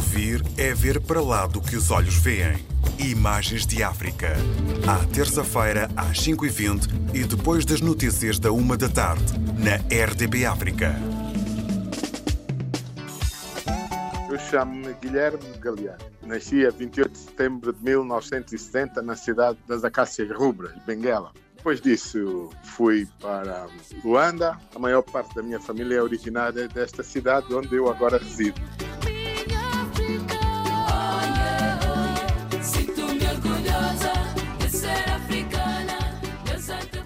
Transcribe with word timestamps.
Ouvir 0.00 0.42
é 0.56 0.72
ver 0.72 0.98
para 0.98 1.20
lá 1.20 1.46
do 1.46 1.60
que 1.60 1.76
os 1.76 1.90
olhos 1.90 2.14
veem. 2.14 2.56
Imagens 2.98 3.66
de 3.66 3.82
África. 3.82 4.28
À 4.88 5.04
terça-feira, 5.04 5.90
às 5.94 6.18
5h20 6.24 7.12
e 7.12 7.22
depois 7.22 7.66
das 7.66 7.82
notícias 7.82 8.38
da 8.38 8.50
1 8.50 8.66
da 8.78 8.88
tarde, 8.88 9.34
na 9.58 9.76
RDB 10.06 10.46
África. 10.46 10.96
Eu 14.30 14.38
chamo-me 14.38 14.94
Guilherme 15.02 15.44
Galeano. 15.60 15.98
Nasci 16.22 16.64
a 16.64 16.70
28 16.70 17.12
de 17.12 17.18
setembro 17.18 17.70
de 17.70 17.84
1970 17.84 19.02
na 19.02 19.14
cidade 19.14 19.58
das 19.68 19.84
Acácias 19.84 20.30
Rubras, 20.34 20.72
Benguela. 20.86 21.30
Depois 21.58 21.78
disso, 21.78 22.48
fui 22.64 23.06
para 23.20 23.66
Luanda. 24.02 24.58
A 24.74 24.78
maior 24.78 25.02
parte 25.02 25.34
da 25.34 25.42
minha 25.42 25.60
família 25.60 25.96
é 25.96 26.02
originária 26.02 26.66
desta 26.68 27.02
cidade, 27.02 27.54
onde 27.54 27.76
eu 27.76 27.90
agora 27.90 28.16
resido. 28.16 28.58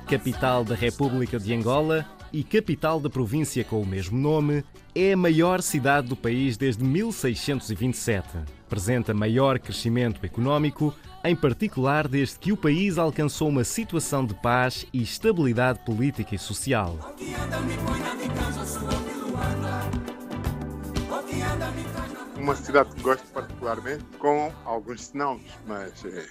Capital 0.05 0.65
da 0.65 0.75
República 0.75 1.39
de 1.39 1.55
Angola 1.55 2.07
e 2.33 2.45
capital 2.45 3.01
da 3.01 3.09
província 3.09 3.65
com 3.65 3.81
o 3.81 3.87
mesmo 3.87 4.19
nome, 4.19 4.65
é 4.95 5.13
a 5.13 5.17
maior 5.17 5.63
cidade 5.63 6.09
do 6.09 6.17
país 6.17 6.57
desde 6.57 6.85
1627. 6.85 8.29
Apresenta 8.67 9.15
maior 9.15 9.59
crescimento 9.59 10.25
económico, 10.25 10.95
em 11.25 11.35
particular 11.35 12.07
desde 12.07 12.39
que 12.39 12.53
o 12.53 12.57
país 12.57 12.99
alcançou 12.99 13.49
uma 13.49 13.65
situação 13.65 14.27
de 14.27 14.35
paz 14.35 14.85
e 14.93 15.03
estabilidade 15.03 15.79
política 15.85 16.35
e 16.35 16.39
social. 16.39 16.99
Uma 22.37 22.57
cidade 22.57 22.95
que 22.95 23.01
gosto 23.01 23.27
particularmente, 23.33 24.05
com 24.19 24.52
alguns 24.65 25.07
senãos, 25.07 25.41
mas 25.66 26.05
eh, 26.05 26.27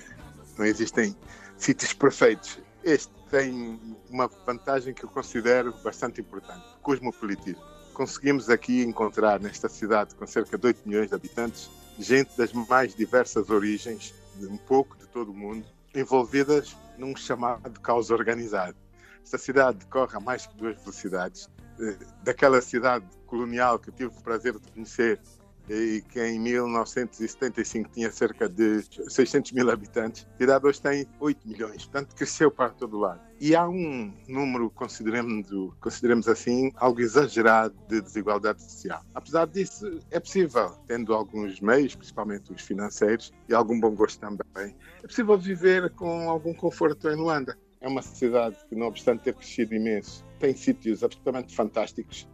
não 0.58 0.66
existem 0.66 1.16
sítios 1.58 1.94
perfeitos. 1.94 2.60
Este 2.84 3.23
tem 3.34 3.80
uma 4.12 4.28
vantagem 4.46 4.94
que 4.94 5.04
eu 5.04 5.10
considero 5.10 5.74
bastante 5.84 6.22
importante: 6.22 6.64
cosmopolitismo. 6.84 7.64
Conseguimos 7.92 8.48
aqui 8.48 8.84
encontrar 8.84 9.40
nesta 9.40 9.68
cidade 9.68 10.14
com 10.14 10.28
cerca 10.28 10.56
de 10.56 10.68
8 10.68 10.88
milhões 10.88 11.10
de 11.10 11.16
habitantes 11.16 11.70
gente 11.98 12.38
das 12.38 12.54
mais 12.54 12.94
diversas 12.96 13.50
origens, 13.50 14.14
de 14.36 14.46
um 14.46 14.58
pouco 14.58 14.96
de 14.98 15.08
todo 15.08 15.32
o 15.32 15.34
mundo, 15.34 15.66
envolvidas 15.96 16.78
num 16.98 17.16
chamado 17.16 17.80
caos 17.82 18.12
organizado. 18.12 18.76
Esta 19.24 19.40
cidade 19.40 19.84
corre 19.88 20.16
a 20.16 20.20
mais 20.20 20.46
que 20.46 20.56
duas 20.56 20.80
velocidades. 20.80 21.50
Eh, 21.80 21.98
daquela 22.24 22.62
cidade 22.62 23.06
colonial 23.26 23.80
que 23.80 23.90
eu 23.90 23.94
tive 23.94 24.10
o 24.10 24.22
prazer 24.22 24.54
de 24.54 24.72
conhecer, 24.72 25.20
e 25.70 26.02
que 26.10 26.22
em 26.22 26.40
1975 26.40 27.90
tinha 27.92 28.12
cerca 28.12 28.50
de 28.50 28.84
600 29.08 29.52
mil 29.54 29.70
habitantes, 29.70 30.28
a 30.36 30.38
cidade 30.38 30.66
hoje 30.66 30.82
tem 30.82 31.08
8 31.20 31.48
milhões, 31.48 31.86
portanto 31.86 32.16
cresceu 32.16 32.52
para 32.52 32.70
todo 32.70 32.98
lado. 32.98 33.22
E 33.40 33.56
há 33.56 33.68
um 33.68 34.14
número, 34.28 34.70
consideremos, 34.70 35.48
consideremos 35.80 36.28
assim, 36.28 36.72
algo 36.76 37.02
exagerado 37.02 37.76
de 37.90 38.02
desigualdade 38.02 38.62
social. 38.62 39.04
Apesar 39.14 39.48
disso, 39.48 40.00
é 40.12 40.20
possível, 40.20 40.72
tendo 40.88 41.14
alguns 41.14 41.60
meios, 41.60 41.96
principalmente 41.96 42.54
os 42.54 42.62
financeiros, 42.62 43.34
e 43.50 43.54
algum 43.54 43.80
bom 43.80 43.92
gosto 43.92 44.20
também, 44.20 44.76
é 45.04 45.08
possível 45.08 45.38
viver 45.38 45.90
com 45.92 46.30
algum 46.30 46.54
conforto 46.54 47.10
em 47.10 47.16
Luanda. 47.16 47.58
É 47.82 47.88
uma 47.88 48.02
cidade 48.02 48.56
que, 48.70 48.76
não 48.76 48.88
obstante 48.88 49.24
ter 49.24 49.34
crescido 49.34 49.76
imenso, 49.76 50.26
tem 50.40 50.56
sítios 50.56 51.04
absolutamente 51.04 51.54
fantásticos 51.54 52.28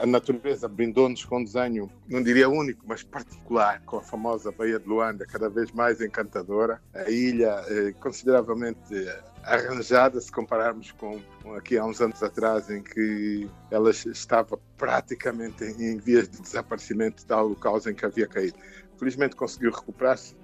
a 0.00 0.06
natureza 0.06 0.68
brindou-nos 0.68 1.24
com 1.24 1.38
um 1.38 1.44
desenho, 1.44 1.90
não 2.06 2.22
diria 2.22 2.48
único, 2.48 2.84
mas 2.86 3.02
particular, 3.02 3.80
com 3.86 3.96
a 3.96 4.02
famosa 4.02 4.52
Baía 4.52 4.78
de 4.78 4.86
Luanda, 4.86 5.24
cada 5.26 5.48
vez 5.48 5.72
mais 5.72 6.00
encantadora. 6.02 6.82
A 6.92 7.10
ilha 7.10 7.64
eh, 7.68 7.92
consideravelmente 7.98 8.94
arranjada, 9.42 10.20
se 10.20 10.30
compararmos 10.30 10.92
com 10.92 11.20
aqui 11.56 11.78
há 11.78 11.84
uns 11.84 12.00
anos 12.00 12.22
atrás, 12.22 12.68
em 12.68 12.82
que 12.82 13.48
ela 13.70 13.90
estava 13.90 14.58
praticamente 14.76 15.64
em 15.64 15.98
vias 15.98 16.28
de 16.28 16.40
desaparecimento, 16.42 17.24
tal 17.24 17.50
o 17.50 17.56
caos 17.56 17.86
em 17.86 17.94
que 17.94 18.04
havia 18.04 18.26
caído. 18.26 18.58
Felizmente 18.98 19.34
conseguiu 19.34 19.70
recuperar-se. 19.70 20.36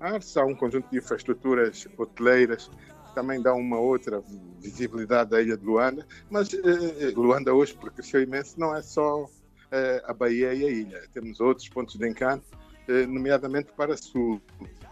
Há 0.00 0.44
um 0.44 0.54
conjunto 0.54 0.90
de 0.90 0.98
infraestruturas 0.98 1.86
hoteleiras 1.96 2.68
também 3.14 3.40
dá 3.40 3.54
uma 3.54 3.78
outra 3.78 4.22
visibilidade 4.60 5.34
à 5.34 5.40
ilha 5.40 5.56
de 5.56 5.64
Luanda, 5.64 6.06
mas 6.30 6.52
eh, 6.52 7.12
Luanda 7.14 7.54
hoje, 7.54 7.74
porque 7.74 7.96
cresceu 7.96 8.22
imenso, 8.22 8.58
não 8.58 8.74
é 8.74 8.82
só 8.82 9.26
eh, 9.70 10.02
a 10.06 10.12
Bahia 10.12 10.54
e 10.54 10.64
a 10.64 10.70
ilha, 10.70 11.02
temos 11.12 11.40
outros 11.40 11.68
pontos 11.68 11.96
de 11.96 12.08
encanto, 12.08 12.46
eh, 12.88 13.06
nomeadamente 13.06 13.72
para 13.76 13.96
sul. 13.96 14.40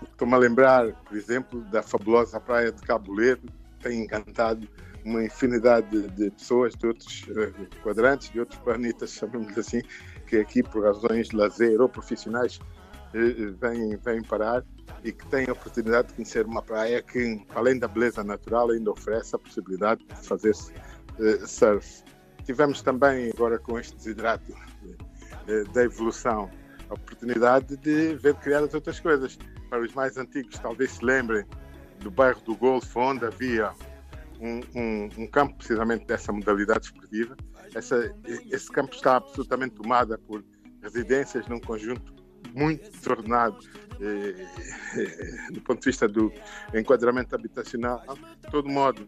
Estou-me 0.02 0.34
a 0.34 0.38
lembrar, 0.38 0.92
por 1.04 1.16
exemplo, 1.16 1.60
da 1.70 1.82
fabulosa 1.82 2.40
praia 2.40 2.72
de 2.72 2.80
Cabo 2.82 3.12
Ledo, 3.12 3.50
tem 3.82 4.02
encantado 4.02 4.68
uma 5.04 5.24
infinidade 5.24 6.08
de, 6.10 6.30
pessoas 6.30 6.74
de 6.74 6.86
outros 6.86 7.24
eh, 7.28 7.66
quadrantes, 7.82 8.30
de 8.30 8.40
outros 8.40 8.60
planetas, 8.60 9.12
chamamos 9.14 9.56
assim, 9.56 9.82
que 10.26 10.36
aqui, 10.36 10.62
por 10.62 10.84
razões 10.84 11.28
de 11.28 11.36
lazer 11.36 11.80
ou 11.80 11.88
profissionais, 11.88 12.60
eh, 13.14 13.18
eh, 13.18 13.46
vêm, 13.60 13.96
vêm 13.96 14.22
parar 14.22 14.64
e 15.04 15.12
que 15.12 15.26
têm 15.28 15.46
a 15.48 15.52
oportunidade 15.52 16.08
de 16.08 16.14
conhecer 16.14 16.46
uma 16.46 16.62
praia 16.62 17.02
que, 17.02 17.44
além 17.54 17.78
da 17.78 17.88
beleza 17.88 18.22
natural, 18.22 18.70
ainda 18.70 18.90
oferece 18.90 19.34
a 19.34 19.38
possibilidade 19.38 20.04
de 20.04 20.26
fazer 20.26 20.54
uh, 20.54 21.46
surf. 21.46 22.02
Tivemos 22.44 22.82
também, 22.82 23.30
agora 23.30 23.58
com 23.58 23.78
este 23.78 23.96
desidrato 23.96 24.52
uh, 24.52 25.72
da 25.72 25.84
evolução, 25.84 26.50
a 26.88 26.94
oportunidade 26.94 27.76
de 27.76 28.14
ver 28.16 28.34
criadas 28.36 28.74
outras 28.74 29.00
coisas. 29.00 29.38
Para 29.68 29.80
os 29.80 29.94
mais 29.94 30.16
antigos, 30.16 30.58
talvez 30.58 30.90
se 30.92 31.04
lembrem 31.04 31.44
do 32.00 32.10
bairro 32.10 32.40
do 32.40 32.56
Golfo, 32.56 32.98
onde 32.98 33.24
havia 33.24 33.72
um, 34.40 34.60
um, 34.74 35.08
um 35.18 35.26
campo 35.26 35.54
precisamente 35.56 36.06
dessa 36.06 36.32
modalidade 36.32 36.86
esportiva. 36.86 37.36
Essa, 37.74 38.12
esse 38.50 38.68
campo 38.72 38.94
está 38.94 39.16
absolutamente 39.16 39.76
tomado 39.76 40.18
por 40.20 40.44
residências 40.82 41.46
num 41.46 41.60
conjunto 41.60 42.19
muito 42.54 42.90
desordenado 42.90 43.58
eh, 44.00 44.46
eh, 44.96 45.52
do 45.52 45.60
ponto 45.60 45.80
de 45.80 45.86
vista 45.86 46.08
do 46.08 46.32
enquadramento 46.74 47.34
habitacional. 47.34 48.02
De 48.42 48.50
todo 48.50 48.68
modo, 48.68 49.06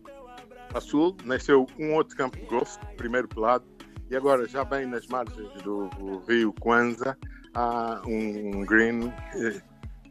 a 0.75 0.81
sul 0.81 1.17
nasceu 1.25 1.67
um 1.79 1.95
outro 1.95 2.17
campo 2.17 2.37
de 2.37 2.45
golfe, 2.45 2.79
primeiro 2.97 3.27
pelado, 3.27 3.65
e 4.11 4.17
agora, 4.17 4.47
já 4.47 4.65
bem 4.65 4.87
nas 4.87 5.07
margens 5.07 5.51
do 5.63 5.89
rio 6.29 6.53
Kwanza, 6.61 7.17
há 7.55 8.03
um 8.07 8.65
green 8.67 9.13
eh, 9.35 9.63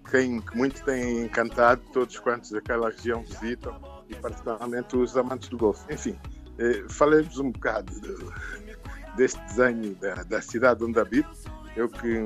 que, 0.09 0.41
que 0.41 0.57
muito 0.57 0.83
tem 0.83 1.25
encantado 1.25 1.81
todos 1.93 2.17
quantos 2.19 2.49
daquela 2.49 2.89
região 2.89 3.23
visitam, 3.23 3.79
e 4.09 4.15
particularmente 4.15 4.97
os 4.97 5.15
amantes 5.15 5.47
do 5.49 5.57
golfe. 5.57 5.93
Enfim, 5.93 6.19
falemos 6.89 7.37
um 7.37 7.51
bocado 7.51 7.93
do, 8.01 8.33
deste 9.15 9.39
desenho 9.45 9.95
da, 9.95 10.15
da 10.23 10.41
cidade 10.41 10.83
onde 10.83 10.99
habito 10.99 11.50
eu 11.75 11.87
que 11.89 12.19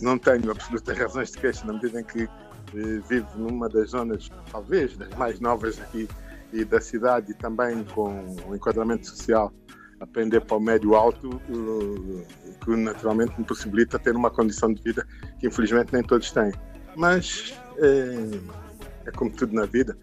não 0.00 0.18
tenho 0.18 0.50
absolutas 0.50 0.96
razões 0.96 1.30
de 1.32 1.38
queixa 1.38 1.64
na 1.66 1.72
medida 1.74 2.00
em 2.00 2.04
que 2.04 2.22
eh, 2.22 3.00
vivo 3.08 3.28
numa 3.36 3.68
das 3.68 3.90
zonas, 3.90 4.30
talvez, 4.50 4.96
das 4.96 5.14
mais 5.16 5.40
novas 5.40 5.80
aqui 5.80 6.08
e 6.52 6.64
da 6.64 6.80
cidade 6.80 7.32
e 7.32 7.34
também 7.34 7.82
com 7.94 8.36
o 8.46 8.54
enquadramento 8.54 9.08
social 9.08 9.52
a 10.00 10.06
pender 10.06 10.40
para 10.44 10.56
o 10.56 10.60
médio 10.60 10.94
alto, 10.94 11.40
eh, 11.48 12.54
que 12.64 12.76
naturalmente 12.76 13.38
me 13.38 13.44
possibilita 13.44 13.98
ter 13.98 14.14
uma 14.14 14.30
condição 14.30 14.72
de 14.72 14.82
vida 14.82 15.06
que 15.38 15.46
infelizmente 15.46 15.92
nem 15.92 16.02
todos 16.02 16.30
têm. 16.32 16.52
Mas 16.96 17.58
é, 17.78 19.08
é 19.08 19.10
como 19.12 19.30
tudo 19.30 19.54
na 19.54 19.64
vida, 19.64 19.96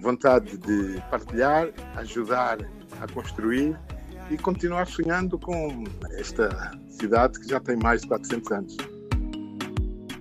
vontade 0.00 0.56
de 0.58 1.02
partilhar, 1.10 1.68
ajudar 1.96 2.58
a 3.00 3.12
construir 3.12 3.76
e 4.30 4.36
continuar 4.36 4.86
sonhando 4.86 5.38
com 5.38 5.84
esta 6.12 6.72
cidade 6.88 7.40
que 7.40 7.48
já 7.48 7.60
tem 7.60 7.76
mais 7.76 8.02
de 8.02 8.08
400 8.08 8.52
anos. 8.52 8.76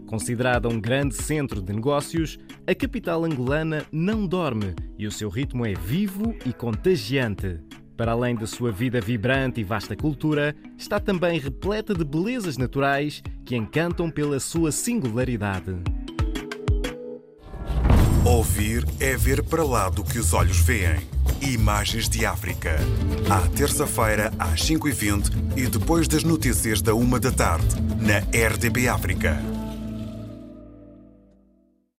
Considerada 0.06 0.70
um 0.70 0.80
grande 0.80 1.16
centro 1.16 1.62
de 1.62 1.74
negócios, 1.74 2.38
a 2.68 2.76
capital 2.76 3.26
angolana 3.26 3.86
não 3.92 4.26
dorme 4.26 4.76
e 4.98 5.08
o 5.08 5.12
seu 5.12 5.30
ritmo 5.30 5.66
é 5.66 5.74
vivo 5.74 6.36
e 6.46 6.54
contagiante. 6.54 7.60
Para 7.98 8.12
além 8.12 8.36
da 8.36 8.46
sua 8.46 8.72
vida 8.72 9.00
vibrante 9.00 9.62
e 9.62 9.64
vasta 9.64 9.96
cultura, 9.96 10.56
está 10.78 11.00
também 11.00 11.40
repleta 11.40 11.94
de 11.94 12.04
belezas 12.04 12.58
naturais 12.58 13.24
que 13.46 13.56
encantam 13.56 14.10
pela 14.12 14.40
sua 14.40 14.72
singularidade. 14.72 15.76
Ouvir 18.26 18.84
é 19.00 19.16
ver 19.16 19.44
para 19.44 19.64
lá 19.64 19.90
do 19.90 20.04
que 20.04 20.20
os 20.20 20.34
olhos 20.34 20.60
veem. 20.60 21.15
Imagens 21.42 22.10
de 22.10 22.26
África. 22.26 22.76
À 23.30 23.42
terça-feira, 23.56 24.32
às 24.40 24.62
5h20 24.62 25.32
e 25.56 25.68
depois 25.68 26.08
das 26.08 26.24
notícias 26.24 26.82
da 26.82 26.94
1 26.94 27.20
da 27.20 27.32
tarde, 27.32 27.68
na 28.00 28.20
RDB 28.48 28.88
África. 28.88 29.55